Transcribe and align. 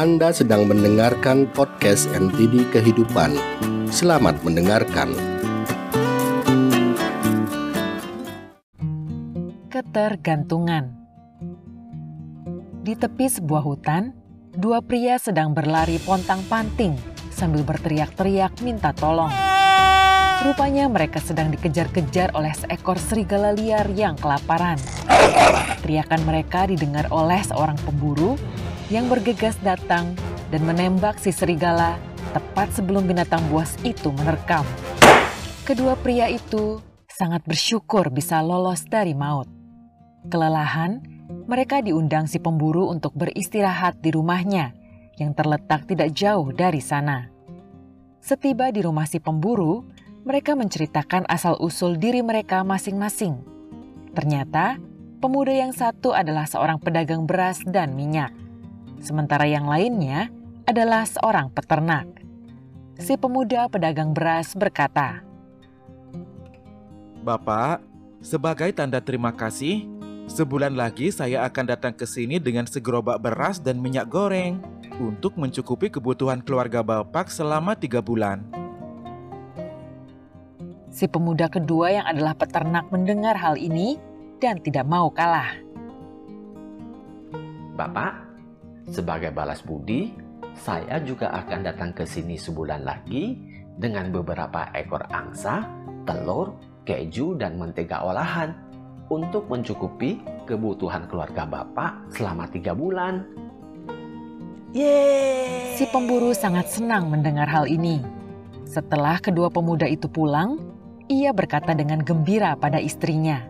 Anda 0.00 0.32
sedang 0.32 0.64
mendengarkan 0.64 1.44
podcast 1.52 2.08
NTD 2.16 2.72
Kehidupan. 2.72 3.36
Selamat 3.92 4.40
mendengarkan. 4.40 5.12
Ketergantungan 9.68 10.96
Di 12.80 12.96
tepi 12.96 13.28
sebuah 13.28 13.60
hutan, 13.60 14.16
dua 14.56 14.80
pria 14.80 15.20
sedang 15.20 15.52
berlari 15.52 16.00
pontang-panting 16.00 16.96
sambil 17.28 17.60
berteriak-teriak 17.68 18.56
minta 18.64 18.96
tolong. 18.96 19.28
Rupanya 20.48 20.88
mereka 20.88 21.20
sedang 21.20 21.52
dikejar-kejar 21.52 22.32
oleh 22.32 22.56
seekor 22.56 22.96
serigala 22.96 23.52
liar 23.52 23.84
yang 23.92 24.16
kelaparan. 24.16 24.80
Teriakan 25.84 26.24
mereka 26.24 26.64
didengar 26.64 27.04
oleh 27.12 27.44
seorang 27.44 27.76
pemburu 27.84 28.40
yang 28.90 29.06
bergegas 29.06 29.54
datang 29.62 30.18
dan 30.50 30.66
menembak 30.66 31.16
si 31.22 31.30
serigala 31.30 31.96
tepat 32.34 32.74
sebelum 32.74 33.06
binatang 33.06 33.40
buas 33.48 33.78
itu 33.86 34.10
menerkam. 34.10 34.66
Kedua 35.62 35.94
pria 35.94 36.26
itu 36.26 36.82
sangat 37.06 37.46
bersyukur 37.46 38.10
bisa 38.10 38.42
lolos 38.42 38.82
dari 38.90 39.14
maut. 39.14 39.46
Kelelahan, 40.26 40.98
mereka 41.46 41.78
diundang 41.80 42.26
si 42.26 42.42
pemburu 42.42 42.90
untuk 42.90 43.14
beristirahat 43.14 44.02
di 44.02 44.10
rumahnya 44.10 44.74
yang 45.22 45.38
terletak 45.38 45.86
tidak 45.86 46.10
jauh 46.10 46.50
dari 46.50 46.82
sana. 46.82 47.30
Setiba 48.20 48.74
di 48.74 48.82
rumah 48.82 49.06
si 49.06 49.22
pemburu, 49.22 49.86
mereka 50.26 50.52
menceritakan 50.58 51.24
asal-usul 51.30 51.96
diri 51.96 52.20
mereka 52.20 52.60
masing-masing. 52.66 53.40
Ternyata, 54.12 54.76
pemuda 55.22 55.54
yang 55.54 55.72
satu 55.72 56.12
adalah 56.12 56.44
seorang 56.44 56.76
pedagang 56.82 57.24
beras 57.24 57.64
dan 57.64 57.96
minyak, 57.96 58.34
sementara 59.00 59.48
yang 59.48 59.66
lainnya 59.66 60.28
adalah 60.68 61.02
seorang 61.08 61.50
peternak. 61.50 62.06
Si 63.00 63.16
pemuda 63.16 63.66
pedagang 63.72 64.12
beras 64.12 64.52
berkata, 64.52 65.24
"Bapak, 67.24 67.80
sebagai 68.20 68.70
tanda 68.76 69.00
terima 69.00 69.32
kasih, 69.32 69.88
sebulan 70.28 70.76
lagi 70.76 71.08
saya 71.08 71.42
akan 71.48 71.64
datang 71.74 71.96
ke 71.96 72.04
sini 72.04 72.36
dengan 72.36 72.68
segerobak 72.68 73.18
beras 73.18 73.56
dan 73.58 73.80
minyak 73.80 74.06
goreng 74.12 74.60
untuk 75.00 75.40
mencukupi 75.40 75.88
kebutuhan 75.88 76.44
keluarga 76.44 76.84
Bapak 76.84 77.32
selama 77.32 77.72
tiga 77.72 78.04
bulan." 78.04 78.44
Si 80.92 81.08
pemuda 81.08 81.48
kedua 81.48 81.88
yang 81.88 82.06
adalah 82.06 82.36
peternak 82.36 82.84
mendengar 82.92 83.32
hal 83.38 83.56
ini 83.56 83.96
dan 84.42 84.60
tidak 84.60 84.84
mau 84.84 85.08
kalah. 85.08 85.56
Bapak, 87.80 88.29
sebagai 88.90 89.30
balas 89.30 89.62
budi, 89.62 90.10
saya 90.58 90.98
juga 91.00 91.30
akan 91.30 91.62
datang 91.62 91.90
ke 91.94 92.02
sini 92.02 92.34
sebulan 92.34 92.82
lagi 92.82 93.38
dengan 93.78 94.10
beberapa 94.10 94.68
ekor 94.76 95.06
angsa, 95.08 95.64
telur, 96.04 96.58
keju, 96.84 97.38
dan 97.38 97.56
mentega 97.56 98.02
olahan 98.02 98.52
untuk 99.08 99.46
mencukupi 99.46 100.20
kebutuhan 100.44 101.06
keluarga 101.06 101.46
Bapak 101.46 102.12
selama 102.12 102.50
tiga 102.50 102.74
bulan. 102.74 103.24
Yeay! 104.74 105.74
Si 105.78 105.86
pemburu 105.90 106.30
sangat 106.34 106.70
senang 106.70 107.10
mendengar 107.10 107.46
hal 107.50 107.66
ini. 107.66 108.02
Setelah 108.66 109.18
kedua 109.18 109.50
pemuda 109.50 109.86
itu 109.90 110.06
pulang, 110.06 110.62
ia 111.10 111.34
berkata 111.34 111.74
dengan 111.74 111.98
gembira 112.06 112.54
pada 112.54 112.78
istrinya. 112.78 113.42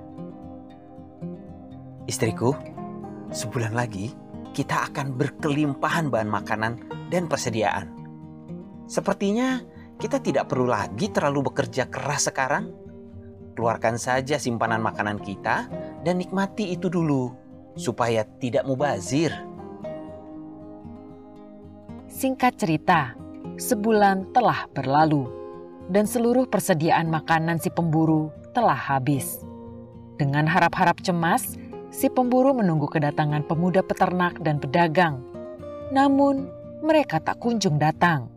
Istriku, 2.09 2.57
sebulan 3.29 3.77
lagi 3.77 4.17
kita 4.51 4.91
akan 4.91 5.15
berkelimpahan 5.15 6.11
bahan 6.11 6.31
makanan 6.31 6.73
dan 7.11 7.27
persediaan. 7.31 7.91
Sepertinya 8.91 9.63
kita 10.01 10.19
tidak 10.19 10.49
perlu 10.49 10.67
lagi 10.67 11.13
terlalu 11.13 11.53
bekerja 11.53 11.87
keras 11.87 12.33
sekarang. 12.33 12.73
Keluarkan 13.55 14.01
saja 14.01 14.41
simpanan 14.41 14.81
makanan 14.81 15.21
kita 15.21 15.69
dan 16.01 16.17
nikmati 16.17 16.73
itu 16.73 16.89
dulu, 16.89 17.29
supaya 17.77 18.25
tidak 18.41 18.65
mubazir. 18.65 19.31
Singkat 22.09 22.57
cerita, 22.57 23.13
sebulan 23.61 24.33
telah 24.33 24.65
berlalu 24.73 25.29
dan 25.93 26.09
seluruh 26.09 26.49
persediaan 26.49 27.13
makanan 27.13 27.61
si 27.61 27.69
pemburu 27.69 28.33
telah 28.57 28.79
habis. 28.79 29.45
Dengan 30.17 30.49
harap-harap 30.49 31.05
cemas, 31.05 31.60
si 31.91 32.07
pemburu 32.09 32.55
menunggu 32.55 32.87
kedatangan 32.87 33.45
pemuda 33.45 33.83
peternak 33.83 34.39
dan 34.41 34.63
pedagang. 34.63 35.23
Namun, 35.91 36.47
mereka 36.81 37.19
tak 37.21 37.43
kunjung 37.43 37.77
datang. 37.77 38.31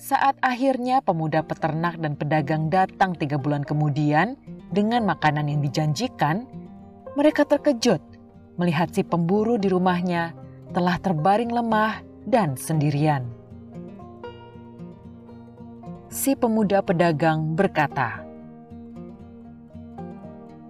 Saat 0.00 0.34
akhirnya 0.42 0.98
pemuda 0.98 1.46
peternak 1.46 2.00
dan 2.02 2.18
pedagang 2.18 2.66
datang 2.66 3.14
tiga 3.14 3.38
bulan 3.38 3.62
kemudian 3.62 4.34
dengan 4.74 5.06
makanan 5.06 5.46
yang 5.46 5.62
dijanjikan, 5.62 6.48
mereka 7.14 7.46
terkejut 7.46 8.02
melihat 8.58 8.90
si 8.90 9.06
pemburu 9.06 9.54
di 9.60 9.70
rumahnya 9.70 10.34
telah 10.74 10.98
terbaring 10.98 11.54
lemah 11.54 12.02
dan 12.26 12.58
sendirian 12.58 13.42
si 16.12 16.36
pemuda 16.36 16.84
pedagang 16.84 17.56
berkata, 17.56 18.20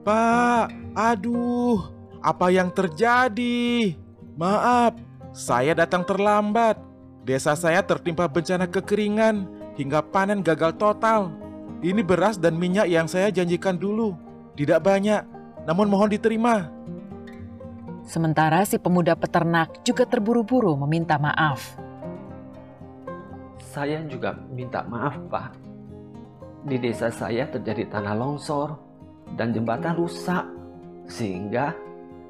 "Pak, 0.06 0.81
aduh, 0.94 1.90
apa 2.20 2.48
yang 2.52 2.72
terjadi? 2.72 3.96
Maaf, 4.38 4.96
saya 5.36 5.76
datang 5.76 6.06
terlambat. 6.06 6.80
Desa 7.22 7.54
saya 7.54 7.84
tertimpa 7.86 8.26
bencana 8.26 8.66
kekeringan 8.66 9.46
hingga 9.78 10.02
panen 10.02 10.42
gagal 10.42 10.74
total. 10.76 11.30
Ini 11.82 12.02
beras 12.02 12.38
dan 12.38 12.58
minyak 12.58 12.90
yang 12.90 13.06
saya 13.06 13.30
janjikan 13.30 13.78
dulu. 13.78 14.14
Tidak 14.58 14.78
banyak, 14.78 15.22
namun 15.66 15.86
mohon 15.90 16.10
diterima." 16.10 16.70
Sementara 18.02 18.66
si 18.66 18.82
pemuda 18.82 19.14
peternak 19.14 19.86
juga 19.86 20.02
terburu-buru 20.02 20.74
meminta 20.74 21.14
maaf 21.22 21.78
saya 23.72 24.04
juga 24.04 24.36
minta 24.52 24.84
maaf, 24.84 25.16
Pak. 25.32 25.56
Di 26.68 26.76
desa 26.76 27.08
saya 27.08 27.48
terjadi 27.48 27.88
tanah 27.88 28.12
longsor 28.12 28.76
dan 29.40 29.56
jembatan 29.56 29.96
rusak, 29.96 30.44
sehingga 31.06 31.74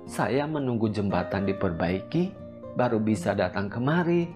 saya 0.06 0.44
menunggu 0.50 0.90
jembatan 0.90 1.46
diperbaiki 1.46 2.34
baru 2.74 2.98
bisa 2.98 3.36
datang 3.36 3.70
kemari. 3.70 4.28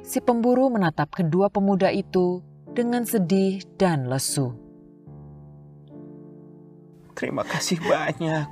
Si 0.00 0.18
pemburu 0.18 0.72
menatap 0.72 1.12
kedua 1.14 1.52
pemuda 1.52 1.92
itu 1.92 2.42
dengan 2.72 3.04
sedih 3.06 3.62
dan 3.78 4.08
lesu. 4.10 4.56
Terima 7.14 7.44
kasih 7.44 7.78
banyak. 7.84 8.46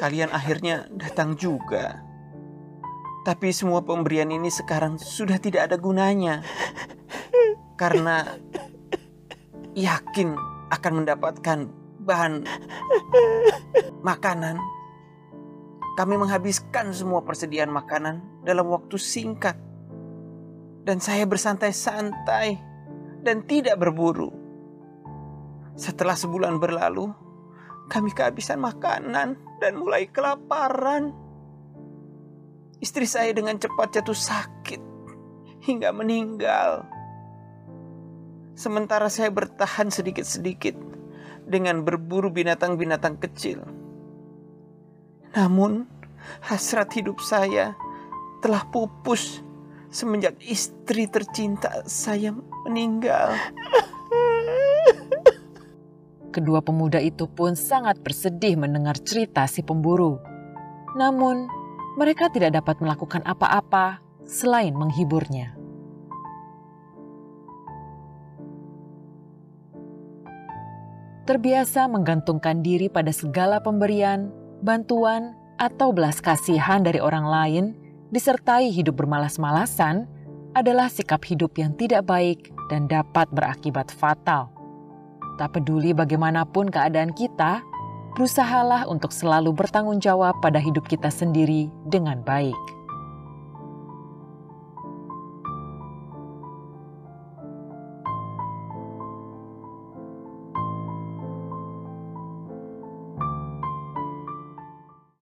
Kalian 0.00 0.32
akhirnya 0.34 0.90
datang 0.90 1.38
juga. 1.38 2.02
Tapi 3.22 3.52
semua 3.52 3.84
pemberian 3.84 4.32
ini 4.32 4.48
sekarang 4.48 4.96
sudah 4.96 5.38
tidak 5.38 5.70
ada 5.70 5.76
gunanya. 5.76 6.42
Karena 7.80 8.26
yakin 9.76 10.34
akan 10.72 10.92
mendapatkan 11.04 11.58
bahan 12.04 12.44
makanan. 14.00 14.56
Kami 15.98 16.14
menghabiskan 16.16 16.96
semua 16.96 17.20
persediaan 17.20 17.68
makanan 17.68 18.44
dalam 18.46 18.68
waktu 18.72 18.96
singkat. 18.96 19.58
Dan 20.80 20.96
saya 20.96 21.28
bersantai-santai 21.28 22.56
dan 23.20 23.44
tidak 23.44 23.76
berburu. 23.76 24.32
Setelah 25.76 26.16
sebulan 26.16 26.56
berlalu, 26.56 27.12
kami 27.92 28.16
kehabisan 28.16 28.64
makanan 28.64 29.36
dan 29.60 29.72
mulai 29.76 30.08
kelaparan. 30.08 31.12
Istri 32.80 33.04
saya 33.04 33.30
dengan 33.36 33.60
cepat 33.60 34.00
jatuh 34.00 34.16
sakit 34.16 34.80
hingga 35.68 35.92
meninggal. 35.92 36.88
Sementara 38.56 39.12
saya 39.12 39.28
bertahan 39.28 39.92
sedikit-sedikit 39.92 40.76
dengan 41.50 41.82
berburu 41.82 42.30
binatang-binatang 42.30 43.18
kecil. 43.18 43.66
Namun, 45.34 45.90
hasrat 46.46 46.94
hidup 46.94 47.18
saya 47.18 47.74
telah 48.40 48.64
pupus 48.70 49.42
semenjak 49.90 50.38
istri 50.46 51.10
tercinta 51.10 51.82
saya 51.84 52.30
meninggal. 52.64 53.34
Kedua 56.30 56.62
pemuda 56.62 57.02
itu 57.02 57.26
pun 57.26 57.58
sangat 57.58 57.98
bersedih 58.06 58.54
mendengar 58.54 58.94
cerita 59.02 59.50
si 59.50 59.66
pemburu. 59.66 60.22
Namun, 60.94 61.50
mereka 61.98 62.30
tidak 62.30 62.54
dapat 62.62 62.78
melakukan 62.78 63.26
apa-apa 63.26 63.98
selain 64.22 64.70
menghiburnya. 64.78 65.59
Terbiasa 71.28 71.84
menggantungkan 71.86 72.64
diri 72.64 72.88
pada 72.88 73.12
segala 73.12 73.60
pemberian, 73.60 74.32
bantuan, 74.64 75.36
atau 75.60 75.92
belas 75.92 76.24
kasihan 76.24 76.80
dari 76.80 76.96
orang 76.96 77.28
lain 77.28 77.64
disertai 78.08 78.72
hidup 78.72 78.96
bermalas-malasan 78.96 80.08
adalah 80.56 80.88
sikap 80.88 81.20
hidup 81.28 81.52
yang 81.60 81.76
tidak 81.76 82.08
baik 82.08 82.48
dan 82.72 82.88
dapat 82.88 83.28
berakibat 83.30 83.92
fatal. 83.92 84.48
Tak 85.36 85.60
peduli 85.60 85.92
bagaimanapun 85.92 86.72
keadaan 86.72 87.12
kita, 87.12 87.60
berusahalah 88.16 88.88
untuk 88.88 89.12
selalu 89.14 89.52
bertanggung 89.54 90.00
jawab 90.00 90.34
pada 90.40 90.58
hidup 90.58 90.88
kita 90.88 91.12
sendiri 91.12 91.68
dengan 91.86 92.24
baik. 92.24 92.79